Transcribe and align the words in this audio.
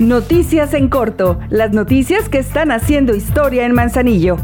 Noticias 0.00 0.74
en 0.74 0.88
corto, 0.88 1.38
las 1.50 1.72
noticias 1.72 2.28
que 2.28 2.38
están 2.38 2.72
haciendo 2.72 3.14
historia 3.14 3.64
en 3.64 3.74
Manzanillo. 3.74 4.38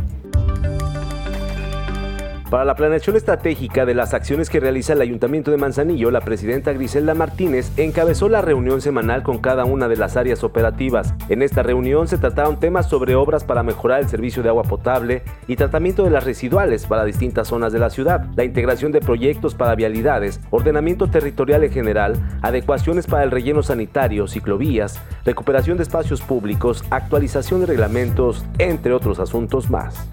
Para 2.51 2.65
la 2.65 2.75
planeación 2.75 3.15
estratégica 3.15 3.87
de 3.87 3.95
las 3.95 4.13
acciones 4.13 4.51
que 4.51 4.59
realiza 4.59 4.95
el 4.95 5.01
Ayuntamiento 5.01 5.53
de 5.53 5.57
Manzanillo, 5.57 6.11
la 6.11 6.21
presidenta 6.21 6.73
Griselda 6.73 7.15
Martínez 7.15 7.71
encabezó 7.77 8.29
la 8.29 8.43
reunión 8.43 8.81
semanal 8.81 9.23
con 9.23 9.39
cada 9.39 9.65
una 9.65 9.87
de 9.87 9.97
las 9.97 10.17
áreas 10.17 10.43
operativas. 10.43 11.15
En 11.29 11.43
esta 11.43 11.63
reunión 11.63 12.09
se 12.09 12.19
trataron 12.19 12.59
temas 12.59 12.89
sobre 12.89 13.15
obras 13.15 13.45
para 13.45 13.63
mejorar 13.63 14.01
el 14.01 14.09
servicio 14.09 14.43
de 14.43 14.49
agua 14.49 14.65
potable 14.65 15.23
y 15.47 15.55
tratamiento 15.55 16.03
de 16.03 16.11
las 16.11 16.25
residuales 16.25 16.87
para 16.87 17.05
distintas 17.05 17.47
zonas 17.47 17.73
de 17.73 17.79
la 17.79 17.89
ciudad, 17.89 18.27
la 18.35 18.43
integración 18.43 18.91
de 18.91 19.01
proyectos 19.01 19.55
para 19.55 19.77
vialidades, 19.77 20.41
ordenamiento 20.51 21.09
territorial 21.09 21.63
en 21.63 21.71
general, 21.71 22.15
adecuaciones 22.43 23.07
para 23.07 23.23
el 23.23 23.31
relleno 23.31 23.63
sanitario, 23.63 24.27
ciclovías, 24.27 25.01
recuperación 25.25 25.77
de 25.77 25.85
espacios 25.85 26.21
públicos, 26.21 26.85
actualización 26.91 27.61
de 27.61 27.67
reglamentos, 27.67 28.45
entre 28.59 28.93
otros 28.93 29.21
asuntos 29.21 29.71
más. 29.71 30.09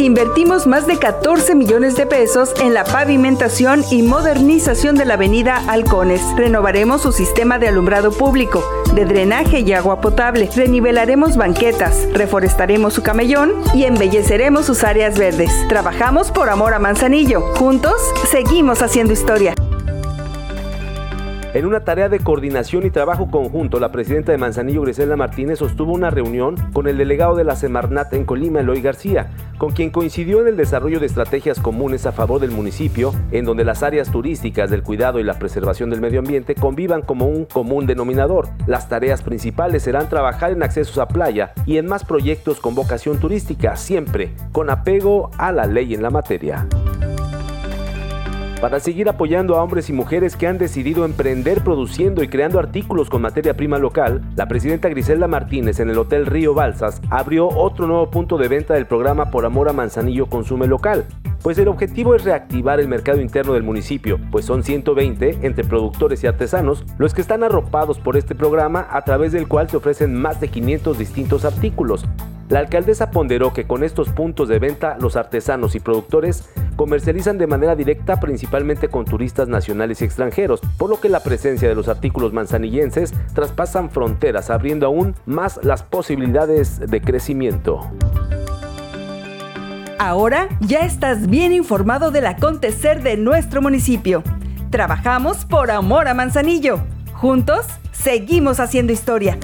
Invertimos 0.00 0.66
más 0.66 0.86
de 0.86 0.98
14 0.98 1.54
millones 1.54 1.94
de 1.94 2.06
pesos 2.06 2.54
en 2.58 2.72
la 2.72 2.84
pavimentación 2.84 3.84
y 3.90 4.02
modernización 4.02 4.96
de 4.96 5.04
la 5.04 5.14
avenida 5.14 5.62
Halcones. 5.68 6.22
Renovaremos 6.36 7.02
su 7.02 7.12
sistema 7.12 7.58
de 7.58 7.68
alumbrado 7.68 8.10
público, 8.10 8.64
de 8.94 9.04
drenaje 9.04 9.60
y 9.60 9.74
agua 9.74 10.00
potable. 10.00 10.48
Renivelaremos 10.56 11.36
banquetas, 11.36 12.08
reforestaremos 12.14 12.94
su 12.94 13.02
camellón 13.02 13.52
y 13.74 13.84
embelleceremos 13.84 14.64
sus 14.64 14.84
áreas 14.84 15.18
verdes. 15.18 15.52
Trabajamos 15.68 16.30
por 16.30 16.48
amor 16.48 16.72
a 16.72 16.78
Manzanillo. 16.78 17.42
Juntos, 17.56 18.00
seguimos 18.30 18.80
haciendo 18.80 19.12
historia. 19.12 19.54
En 21.52 21.66
una 21.66 21.80
tarea 21.80 22.08
de 22.08 22.20
coordinación 22.20 22.86
y 22.86 22.90
trabajo 22.90 23.28
conjunto, 23.28 23.80
la 23.80 23.90
presidenta 23.90 24.30
de 24.30 24.38
Manzanillo, 24.38 24.82
Griselda 24.82 25.16
Martínez, 25.16 25.58
sostuvo 25.58 25.92
una 25.92 26.08
reunión 26.08 26.54
con 26.72 26.86
el 26.86 26.96
delegado 26.96 27.34
de 27.34 27.42
la 27.42 27.56
Semarnat 27.56 28.12
en 28.12 28.24
Colima, 28.24 28.60
Eloy 28.60 28.80
García, 28.80 29.32
con 29.58 29.72
quien 29.72 29.90
coincidió 29.90 30.40
en 30.40 30.46
el 30.46 30.56
desarrollo 30.56 31.00
de 31.00 31.06
estrategias 31.06 31.58
comunes 31.58 32.06
a 32.06 32.12
favor 32.12 32.40
del 32.40 32.52
municipio, 32.52 33.12
en 33.32 33.44
donde 33.44 33.64
las 33.64 33.82
áreas 33.82 34.12
turísticas 34.12 34.70
del 34.70 34.84
cuidado 34.84 35.18
y 35.18 35.24
la 35.24 35.40
preservación 35.40 35.90
del 35.90 36.00
medio 36.00 36.20
ambiente 36.20 36.54
convivan 36.54 37.02
como 37.02 37.26
un 37.26 37.46
común 37.46 37.84
denominador. 37.84 38.46
Las 38.68 38.88
tareas 38.88 39.22
principales 39.22 39.82
serán 39.82 40.08
trabajar 40.08 40.52
en 40.52 40.62
accesos 40.62 40.98
a 40.98 41.08
playa 41.08 41.52
y 41.66 41.78
en 41.78 41.86
más 41.86 42.04
proyectos 42.04 42.60
con 42.60 42.76
vocación 42.76 43.18
turística, 43.18 43.74
siempre 43.74 44.30
con 44.52 44.70
apego 44.70 45.32
a 45.36 45.50
la 45.50 45.66
ley 45.66 45.94
en 45.94 46.02
la 46.02 46.10
materia 46.10 46.68
para 48.60 48.78
seguir 48.78 49.08
apoyando 49.08 49.56
a 49.56 49.62
hombres 49.62 49.88
y 49.88 49.94
mujeres 49.94 50.36
que 50.36 50.46
han 50.46 50.58
decidido 50.58 51.06
emprender 51.06 51.64
produciendo 51.64 52.22
y 52.22 52.28
creando 52.28 52.58
artículos 52.58 53.08
con 53.08 53.22
materia 53.22 53.56
prima 53.56 53.78
local, 53.78 54.20
la 54.36 54.48
presidenta 54.48 54.90
Griselda 54.90 55.26
Martínez 55.26 55.80
en 55.80 55.88
el 55.88 55.96
Hotel 55.96 56.26
Río 56.26 56.52
Balsas 56.52 57.00
abrió 57.08 57.48
otro 57.48 57.86
nuevo 57.86 58.10
punto 58.10 58.36
de 58.36 58.48
venta 58.48 58.74
del 58.74 58.86
programa 58.86 59.30
Por 59.30 59.46
Amor 59.46 59.70
a 59.70 59.72
Manzanillo 59.72 60.26
Consume 60.26 60.66
Local, 60.66 61.06
pues 61.42 61.56
el 61.58 61.68
objetivo 61.68 62.14
es 62.14 62.24
reactivar 62.24 62.80
el 62.80 62.88
mercado 62.88 63.22
interno 63.22 63.54
del 63.54 63.62
municipio, 63.62 64.20
pues 64.30 64.44
son 64.44 64.62
120 64.62 65.38
entre 65.40 65.64
productores 65.64 66.22
y 66.22 66.26
artesanos 66.26 66.84
los 66.98 67.14
que 67.14 67.22
están 67.22 67.42
arropados 67.42 67.98
por 67.98 68.18
este 68.18 68.34
programa 68.34 68.86
a 68.90 69.02
través 69.02 69.32
del 69.32 69.48
cual 69.48 69.70
se 69.70 69.78
ofrecen 69.78 70.14
más 70.14 70.38
de 70.38 70.48
500 70.48 70.98
distintos 70.98 71.46
artículos. 71.46 72.04
La 72.50 72.58
alcaldesa 72.58 73.12
ponderó 73.12 73.52
que 73.52 73.66
con 73.66 73.84
estos 73.84 74.10
puntos 74.10 74.48
de 74.48 74.58
venta 74.58 74.98
los 75.00 75.16
artesanos 75.16 75.76
y 75.76 75.80
productores 75.80 76.50
comercializan 76.80 77.36
de 77.36 77.46
manera 77.46 77.76
directa 77.76 78.20
principalmente 78.20 78.88
con 78.88 79.04
turistas 79.04 79.48
nacionales 79.48 80.00
y 80.00 80.06
extranjeros, 80.06 80.62
por 80.78 80.88
lo 80.88 80.98
que 80.98 81.10
la 81.10 81.20
presencia 81.20 81.68
de 81.68 81.74
los 81.74 81.88
artículos 81.88 82.32
manzanillenses 82.32 83.12
traspasan 83.34 83.90
fronteras, 83.90 84.48
abriendo 84.48 84.86
aún 84.86 85.14
más 85.26 85.60
las 85.62 85.82
posibilidades 85.82 86.80
de 86.80 87.02
crecimiento. 87.02 87.80
Ahora 89.98 90.48
ya 90.60 90.78
estás 90.78 91.26
bien 91.28 91.52
informado 91.52 92.10
del 92.10 92.24
acontecer 92.24 93.02
de 93.02 93.18
nuestro 93.18 93.60
municipio. 93.60 94.22
Trabajamos 94.70 95.44
por 95.44 95.70
amor 95.70 96.08
a 96.08 96.14
Manzanillo. 96.14 96.80
Juntos, 97.12 97.66
seguimos 97.92 98.58
haciendo 98.58 98.94
historia. 98.94 99.38